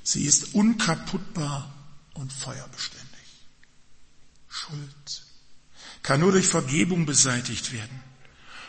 [0.02, 1.72] Sie ist unkaputtbar
[2.16, 3.06] und feuerbeständig.
[4.50, 5.24] Schuld
[6.02, 8.00] kann nur durch Vergebung beseitigt werden.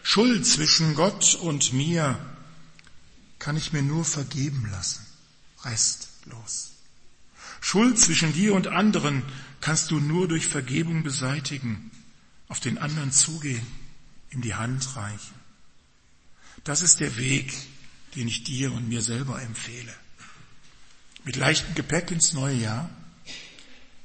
[0.03, 2.18] Schuld zwischen Gott und mir
[3.38, 5.07] kann ich mir nur vergeben lassen,
[5.64, 6.73] restlos.
[7.62, 9.23] Schuld zwischen dir und anderen
[9.64, 11.90] kannst du nur durch Vergebung beseitigen,
[12.48, 13.66] auf den anderen zugehen,
[14.31, 15.35] ihm die Hand reichen.
[16.64, 17.50] Das ist der Weg,
[18.14, 19.94] den ich dir und mir selber empfehle.
[21.24, 22.90] Mit leichtem Gepäck ins neue Jahr.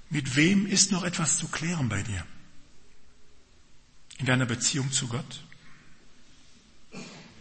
[0.10, 2.26] Mit wem ist noch etwas zu klären bei dir?
[4.18, 5.44] In deiner Beziehung zu Gott?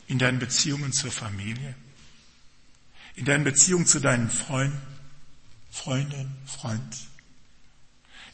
[0.09, 1.76] In deinen Beziehungen zur Familie?
[3.14, 4.83] In deinen Beziehungen zu deinen Freunden,
[5.70, 7.08] Freundin, Freund?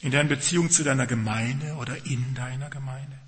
[0.05, 3.19] In deinen Beziehungen zu deiner Gemeinde oder in deiner Gemeinde?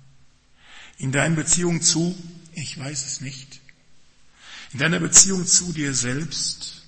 [0.99, 2.15] In deinen Beziehungen zu,
[2.53, 3.61] ich weiß es nicht,
[4.73, 6.83] in deiner Beziehung zu dir selbst,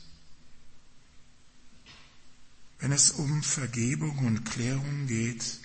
[2.78, 5.58] wenn es um Vergebung und Klärung geht,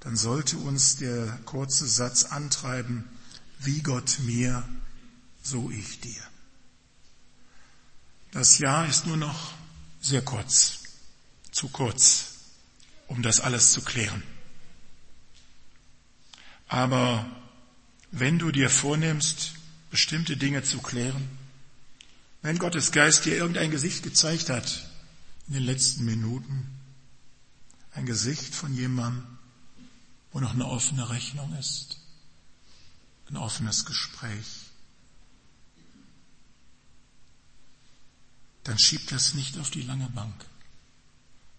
[0.00, 3.08] dann sollte uns der kurze Satz antreiben,
[3.60, 4.62] wie Gott mir,
[5.42, 6.22] so ich dir.
[8.30, 9.54] Das Jahr ist nur noch
[10.02, 10.80] sehr kurz,
[11.50, 12.33] zu kurz,
[13.06, 14.22] um das alles zu klären.
[16.68, 17.26] Aber
[18.10, 19.52] wenn du dir vornimmst,
[19.90, 21.28] bestimmte Dinge zu klären,
[22.42, 24.88] wenn Gottes Geist dir irgendein Gesicht gezeigt hat
[25.48, 26.66] in den letzten Minuten,
[27.92, 29.24] ein Gesicht von jemandem,
[30.32, 32.00] wo noch eine offene Rechnung ist,
[33.30, 34.46] ein offenes Gespräch,
[38.64, 40.34] dann schieb das nicht auf die lange Bank.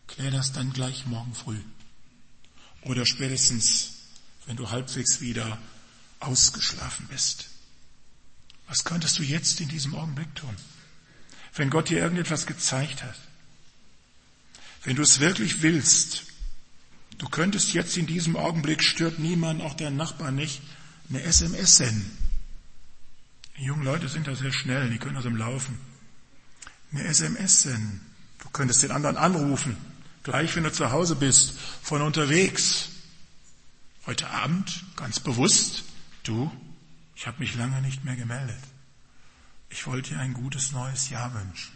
[0.07, 1.59] Klär das dann gleich morgen früh.
[2.81, 3.93] Oder spätestens,
[4.45, 5.57] wenn du halbwegs wieder
[6.19, 7.47] ausgeschlafen bist.
[8.67, 10.55] Was könntest du jetzt in diesem Augenblick tun?
[11.55, 13.15] wenn Gott dir irgendetwas gezeigt hat,
[14.83, 16.23] wenn du es wirklich willst,
[17.17, 20.61] du könntest jetzt in diesem Augenblick, stört niemand, auch dein Nachbar nicht,
[21.09, 22.17] eine SMS senden.
[23.57, 25.79] Die jungen Leute sind da sehr schnell, die können das im Laufen.
[26.91, 28.01] Eine SMS senden.
[28.39, 29.77] Du könntest den anderen anrufen,
[30.25, 32.89] gleich wenn du zu Hause bist, von unterwegs.
[34.07, 35.83] Heute Abend, ganz bewusst,
[36.23, 36.51] du,
[37.15, 38.59] ich habe mich lange nicht mehr gemeldet.
[39.69, 41.73] Ich wollte dir ein gutes neues Jahr wünschen,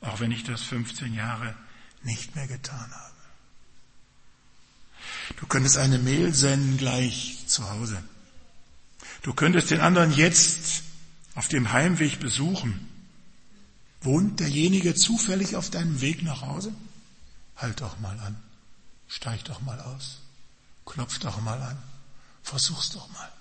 [0.00, 1.54] auch wenn ich das 15 Jahre
[2.04, 3.12] nicht mehr getan habe.
[5.40, 8.02] Du könntest eine Mail senden gleich zu Hause.
[9.22, 10.84] Du könntest den anderen jetzt
[11.34, 12.88] auf dem Heimweg besuchen.
[14.02, 16.72] Wohnt derjenige zufällig auf deinem Weg nach Hause?
[17.56, 18.42] Halt doch mal an.
[19.08, 20.18] Steig doch mal aus.
[20.86, 21.82] Klopf doch mal an.
[22.42, 23.32] Versuch's doch mal.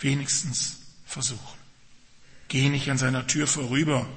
[0.00, 1.58] Wenigstens versuchen.
[2.48, 4.08] Geh nicht an seiner Tür vorüber.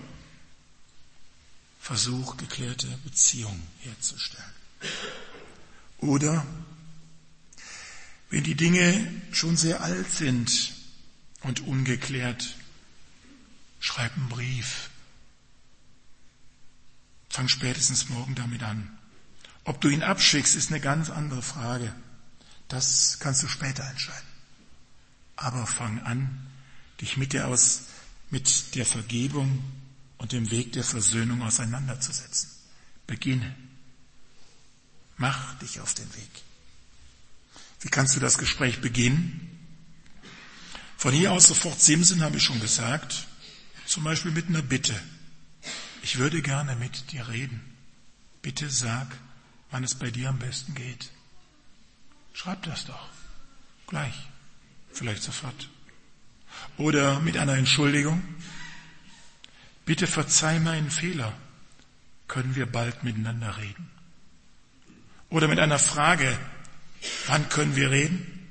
[1.79, 4.53] Versuch, geklärte Beziehungen herzustellen.
[5.99, 6.45] Oder
[8.29, 10.73] wenn die Dinge schon sehr alt sind
[11.41, 12.55] und ungeklärt,
[13.79, 14.89] schreib einen Brief.
[17.33, 18.95] Fang spätestens morgen damit an.
[19.63, 21.91] Ob du ihn abschickst, ist eine ganz andere Frage.
[22.67, 24.27] Das kannst du später entscheiden.
[25.35, 26.45] Aber fang an,
[27.01, 27.85] dich mit der aus
[28.29, 29.63] mit der Vergebung
[30.19, 32.51] und dem Weg der Versöhnung auseinanderzusetzen.
[33.07, 33.55] Beginne.
[35.17, 36.29] Mach dich auf den Weg.
[37.81, 39.49] Wie kannst du das Gespräch beginnen?
[40.97, 43.25] Von hier aus sofort Simsen habe ich schon gesagt,
[43.87, 44.93] zum Beispiel mit einer Bitte.
[46.03, 47.61] Ich würde gerne mit dir reden.
[48.41, 49.07] Bitte sag,
[49.71, 51.09] wann es bei dir am besten geht.
[52.33, 53.07] Schreib das doch.
[53.87, 54.13] Gleich.
[54.91, 55.69] Vielleicht sofort.
[56.77, 58.21] Oder mit einer Entschuldigung.
[59.85, 61.31] Bitte verzeih meinen Fehler.
[62.27, 63.89] Können wir bald miteinander reden?
[65.29, 66.37] Oder mit einer Frage.
[67.27, 68.49] Wann können wir reden?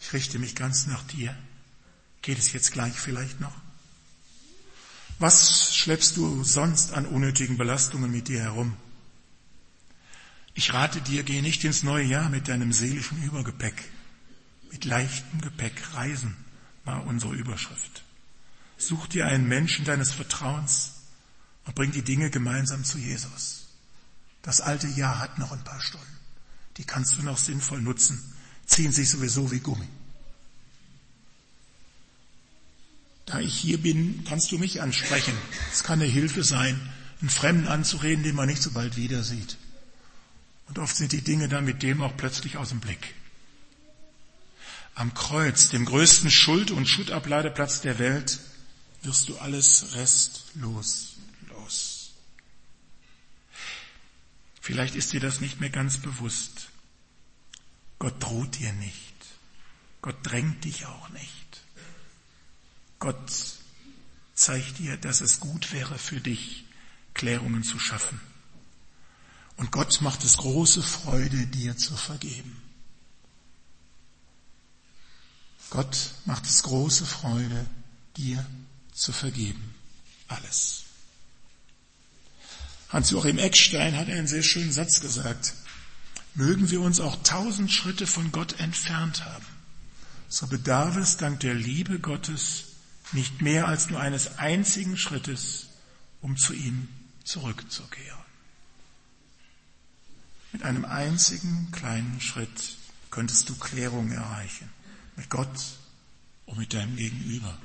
[0.00, 1.36] Ich richte mich ganz nach dir.
[2.22, 3.65] Geht es jetzt gleich vielleicht noch?
[5.18, 8.76] Was schleppst du sonst an unnötigen Belastungen mit dir herum?
[10.52, 13.82] Ich rate dir, geh nicht ins neue Jahr mit deinem seelischen Übergepäck,
[14.70, 16.36] mit leichtem Gepäck reisen
[16.84, 18.04] war unsere Überschrift.
[18.76, 20.92] Such dir einen Menschen deines Vertrauens
[21.64, 23.68] und bring die Dinge gemeinsam zu Jesus.
[24.42, 26.06] Das alte Jahr hat noch ein paar Stunden.
[26.76, 28.22] Die kannst du noch sinnvoll nutzen,
[28.66, 29.88] ziehen sich sowieso wie Gummi.
[33.26, 35.34] Da ich hier bin, kannst du mich ansprechen.
[35.72, 36.80] Es kann eine Hilfe sein,
[37.20, 39.56] einen Fremden anzureden, den man nicht so bald wieder sieht.
[40.68, 43.14] Und oft sind die Dinge dann mit dem auch plötzlich aus dem Blick
[44.96, 48.40] am Kreuz, dem größten Schuld- und Schuttabladeplatz der Welt,
[49.02, 51.16] wirst du alles restlos
[51.50, 52.12] los.
[54.62, 56.70] Vielleicht ist dir das nicht mehr ganz bewusst.
[57.98, 59.14] Gott droht dir nicht.
[60.00, 61.60] Gott drängt dich auch nicht.
[62.98, 63.32] Gott
[64.34, 66.64] zeigt dir, dass es gut wäre für dich,
[67.14, 68.20] Klärungen zu schaffen.
[69.56, 72.60] Und Gott macht es große Freude, dir zu vergeben.
[75.70, 77.66] Gott macht es große Freude,
[78.16, 78.44] dir
[78.92, 79.74] zu vergeben.
[80.28, 80.84] Alles.
[82.90, 85.54] Hans-Joachim Eckstein hat einen sehr schönen Satz gesagt.
[86.34, 89.46] Mögen wir uns auch tausend Schritte von Gott entfernt haben,
[90.28, 92.75] so bedarf es dank der Liebe Gottes
[93.12, 95.68] nicht mehr als nur eines einzigen Schrittes,
[96.20, 96.88] um zu ihm
[97.24, 98.24] zurückzukehren.
[100.52, 102.76] Mit einem einzigen kleinen Schritt
[103.10, 104.68] könntest du Klärung erreichen.
[105.16, 105.78] Mit Gott
[106.46, 107.56] und mit deinem Gegenüber.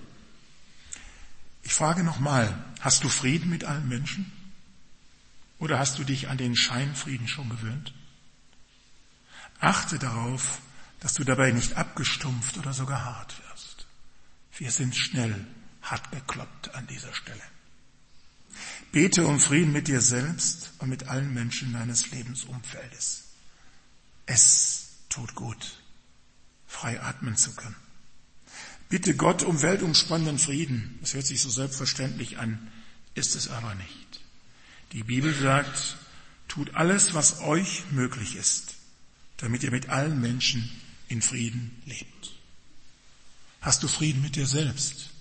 [1.63, 4.31] Ich frage nochmal, hast du Frieden mit allen Menschen?
[5.59, 7.93] Oder hast du dich an den Scheinfrieden schon gewöhnt?
[9.59, 10.59] Achte darauf,
[10.99, 13.50] dass du dabei nicht abgestumpft oder sogar hart wirst.
[14.61, 15.47] Wir sind schnell
[15.81, 17.41] hart gekloppt an dieser Stelle.
[18.91, 23.23] Bete um Frieden mit dir selbst und mit allen Menschen deines Lebensumfeldes.
[24.27, 25.81] Es tut gut,
[26.67, 27.75] frei atmen zu können.
[28.87, 30.99] Bitte Gott um weltumspannenden Frieden.
[31.01, 32.71] Das hört sich so selbstverständlich an,
[33.15, 34.21] ist es aber nicht.
[34.91, 35.97] Die Bibel sagt,
[36.47, 38.75] tut alles, was euch möglich ist,
[39.37, 40.69] damit ihr mit allen Menschen
[41.07, 42.10] in Frieden lebt.
[43.61, 45.11] Hast du Frieden mit dir selbst?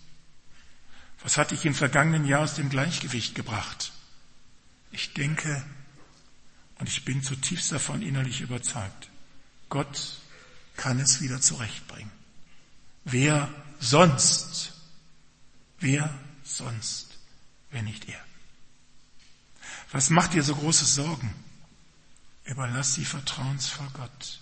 [1.23, 3.93] Was hat dich im vergangenen Jahr aus dem Gleichgewicht gebracht?
[4.91, 5.63] Ich denke
[6.79, 9.11] und ich bin zutiefst davon innerlich überzeugt,
[9.69, 10.19] Gott
[10.77, 12.11] kann es wieder zurechtbringen.
[13.05, 14.73] Wer sonst?
[15.79, 17.19] Wer sonst,
[17.71, 18.21] wenn nicht er?
[19.93, 21.35] Was macht dir so große Sorgen?
[22.45, 24.41] Überlass sie vertrauensvoll Gott.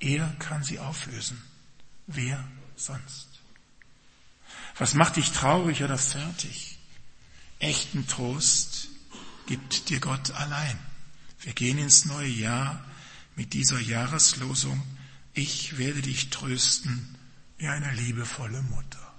[0.00, 1.42] Er kann sie auflösen.
[2.06, 2.42] Wer
[2.84, 3.28] sonst?
[4.78, 6.78] Was macht dich traurig oder fertig?
[7.58, 8.88] Echten Trost
[9.46, 10.78] gibt dir Gott allein.
[11.40, 12.84] Wir gehen ins neue Jahr
[13.36, 14.82] mit dieser Jahreslosung.
[15.34, 17.16] Ich werde dich trösten
[17.58, 19.14] wie eine liebevolle Mutter.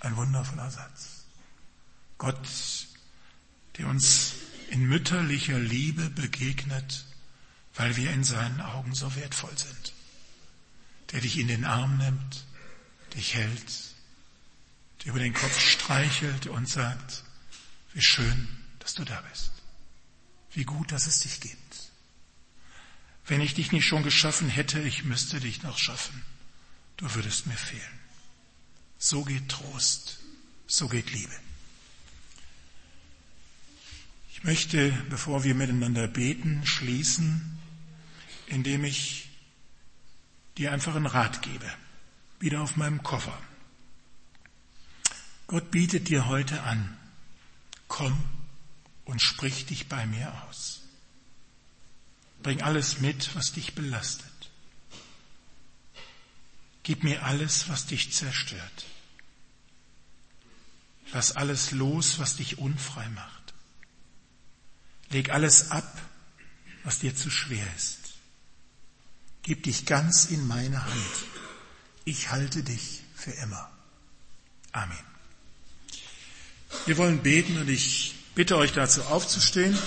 [0.00, 1.24] Ein wundervoller Satz.
[2.18, 2.38] Gott
[3.78, 4.34] der uns
[4.70, 7.04] in mütterlicher Liebe begegnet,
[7.74, 9.92] weil wir in seinen Augen so wertvoll sind,
[11.14, 12.44] der dich in den Arm nimmt,
[13.14, 13.94] dich hält,
[15.00, 17.24] der über den Kopf streichelt und sagt,
[17.94, 18.46] wie schön,
[18.80, 19.52] dass du da bist,
[20.52, 21.90] wie gut, dass es dich gibt.
[23.24, 26.22] Wenn ich dich nicht schon geschaffen hätte, ich müsste dich noch schaffen,
[26.98, 28.00] du würdest mir fehlen.
[28.98, 30.18] So geht Trost,
[30.66, 31.34] so geht Liebe
[34.44, 37.58] möchte, bevor wir miteinander beten, schließen,
[38.46, 39.30] indem ich
[40.58, 41.70] dir einfach einen Rat gebe.
[42.40, 43.38] Wieder auf meinem Koffer.
[45.46, 46.96] Gott bietet dir heute an,
[47.88, 48.18] komm
[49.04, 50.80] und sprich dich bei mir aus.
[52.42, 54.30] Bring alles mit, was dich belastet.
[56.82, 58.84] Gib mir alles, was dich zerstört.
[61.12, 63.54] Lass alles los, was dich unfrei macht.
[65.10, 66.02] Leg alles ab,
[66.82, 68.03] was dir zu schwer ist.
[69.44, 71.14] Gib dich ganz in meine Hand.
[72.06, 73.70] Ich halte dich für immer.
[74.72, 74.98] Amen.
[76.86, 79.78] Wir wollen beten und ich bitte euch dazu aufzustehen.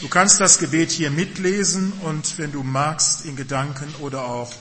[0.00, 4.52] Du kannst das Gebet hier mitlesen und wenn du magst, in Gedanken oder auch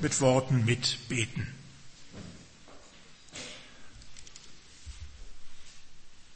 [0.00, 1.46] mit Worten mitbeten.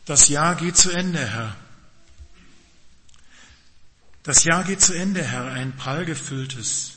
[0.05, 1.57] Das Jahr geht zu Ende, Herr.
[4.27, 6.95] Das Jahr geht zu Ende, Herr, ein prallgefülltes,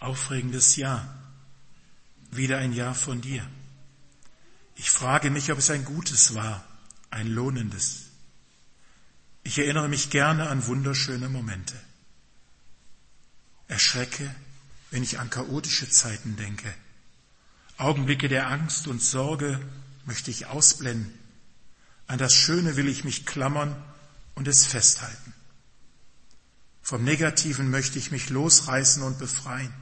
[0.00, 1.06] aufregendes Jahr.
[2.32, 3.48] Wieder ein Jahr von dir.
[4.74, 6.64] Ich frage mich, ob es ein gutes war,
[7.10, 8.06] ein lohnendes.
[9.44, 11.80] Ich erinnere mich gerne an wunderschöne Momente.
[13.68, 14.34] Erschrecke,
[14.90, 16.74] wenn ich an chaotische Zeiten denke.
[17.76, 19.60] Augenblicke der Angst und Sorge
[20.06, 21.16] möchte ich ausblenden.
[22.08, 23.80] An das Schöne will ich mich klammern
[24.34, 25.33] und es festhalten.
[26.84, 29.72] Vom Negativen möchte ich mich losreißen und befreien.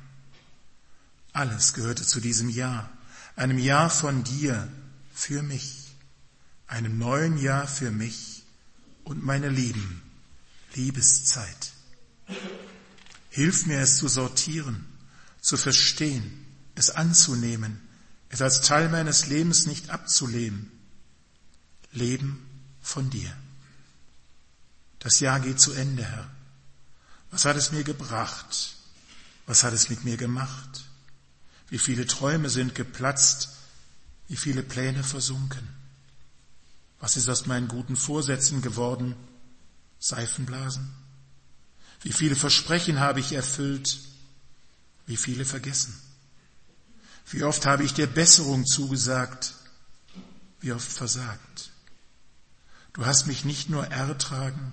[1.32, 2.88] Alles gehörte zu diesem Jahr,
[3.34, 4.68] einem Jahr von dir
[5.12, 5.96] für mich,
[6.68, 8.44] einem neuen Jahr für mich
[9.03, 10.00] und meine Lieben,
[10.74, 11.72] Liebeszeit.
[13.30, 14.86] Hilf mir es zu sortieren,
[15.40, 16.46] zu verstehen,
[16.76, 17.80] es anzunehmen,
[18.28, 20.70] es als Teil meines Lebens nicht abzulehnen.
[21.90, 22.46] Leben
[22.80, 23.36] von dir.
[25.00, 26.30] Das Jahr geht zu Ende, Herr.
[27.33, 28.76] Was hat es mir gebracht?
[29.47, 30.85] Was hat es mit mir gemacht?
[31.68, 33.49] Wie viele Träume sind geplatzt?
[34.28, 35.66] Wie viele Pläne versunken?
[37.01, 39.16] Was ist aus meinen guten Vorsätzen geworden?
[39.99, 40.93] Seifenblasen?
[42.03, 43.99] Wie viele Versprechen habe ich erfüllt?
[45.07, 45.99] Wie viele vergessen?
[47.30, 49.55] Wie oft habe ich dir Besserung zugesagt?
[50.61, 51.70] Wie oft versagt?
[52.93, 54.72] Du hast mich nicht nur ertragen,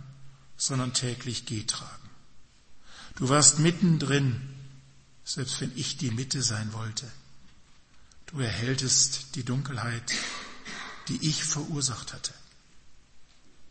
[0.57, 2.08] sondern täglich getragen.
[3.19, 4.41] Du warst mittendrin,
[5.25, 7.05] selbst wenn ich die Mitte sein wollte.
[8.27, 10.13] Du erhältest die Dunkelheit,
[11.09, 12.33] die ich verursacht hatte.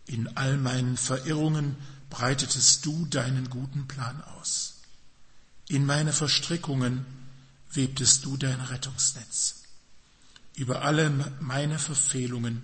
[0.05, 1.77] In all meinen Verirrungen
[2.11, 4.75] breitetest du deinen guten Plan aus.
[5.69, 7.07] In meine Verstrickungen
[7.73, 9.63] webtest du dein Rettungsnetz.
[10.57, 11.09] Über alle
[11.41, 12.63] meine Verfehlungen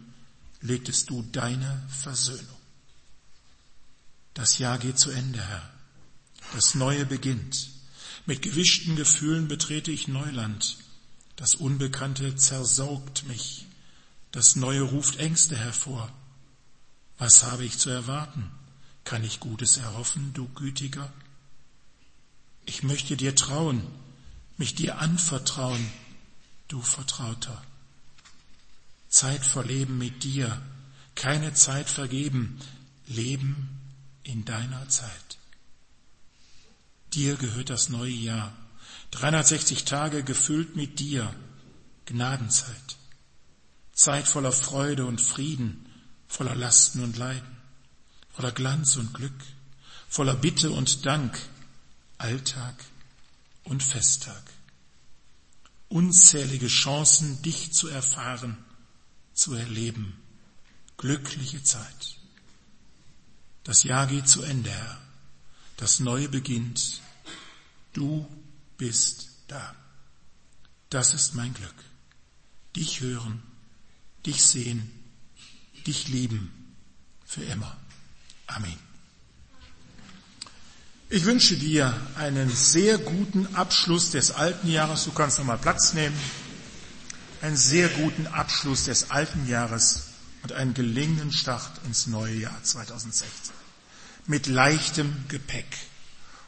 [0.60, 2.60] legtest du deine Versöhnung.
[4.34, 5.73] Das Jahr geht zu Ende, Herr.
[6.54, 7.68] Das Neue beginnt.
[8.26, 10.76] Mit gewischten Gefühlen betrete ich Neuland.
[11.34, 13.66] Das Unbekannte zersaugt mich.
[14.30, 16.12] Das Neue ruft Ängste hervor.
[17.18, 18.52] Was habe ich zu erwarten?
[19.02, 21.12] Kann ich Gutes erhoffen, du Gütiger?
[22.66, 23.82] Ich möchte dir trauen,
[24.56, 25.84] mich dir anvertrauen,
[26.68, 27.60] du Vertrauter.
[29.08, 30.62] Zeit verleben mit dir,
[31.16, 32.60] keine Zeit vergeben,
[33.08, 33.68] leben
[34.22, 35.38] in deiner Zeit.
[37.14, 38.52] Dir gehört das neue Jahr,
[39.12, 41.32] 360 Tage gefüllt mit dir,
[42.06, 42.96] Gnadenzeit,
[43.92, 45.86] Zeit voller Freude und Frieden,
[46.26, 47.56] voller Lasten und Leiden,
[48.32, 49.40] voller Glanz und Glück,
[50.08, 51.38] voller Bitte und Dank,
[52.18, 52.74] Alltag
[53.62, 54.42] und Festtag.
[55.88, 58.56] Unzählige Chancen, dich zu erfahren,
[59.34, 60.20] zu erleben.
[60.96, 62.16] Glückliche Zeit.
[63.62, 65.03] Das Jahr geht zu Ende, Herr.
[65.76, 67.00] Das Neue beginnt.
[67.92, 68.26] Du
[68.76, 69.74] bist da.
[70.90, 71.74] Das ist mein Glück.
[72.76, 73.42] Dich hören,
[74.26, 74.90] dich sehen,
[75.86, 76.74] dich lieben
[77.24, 77.76] für immer.
[78.46, 78.78] Amen.
[81.10, 85.04] Ich wünsche dir einen sehr guten Abschluss des alten Jahres.
[85.04, 86.18] Du kannst nochmal Platz nehmen.
[87.42, 90.08] Einen sehr guten Abschluss des alten Jahres
[90.42, 93.63] und einen gelingenden Start ins neue Jahr 2016.
[94.26, 95.66] Mit leichtem Gepäck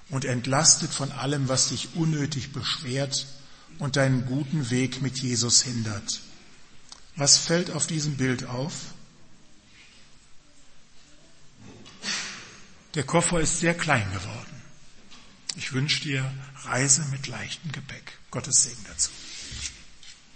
[0.08, 3.26] und entlastet von allem, was dich unnötig beschwert
[3.78, 6.20] und deinen guten Weg mit Jesus hindert.
[7.16, 8.72] Was fällt auf diesem Bild auf?
[12.94, 14.62] Der Koffer ist sehr klein geworden.
[15.56, 16.30] Ich wünsche dir
[16.64, 18.18] Reise mit leichtem Gepäck.
[18.30, 19.10] Gottes Segen dazu.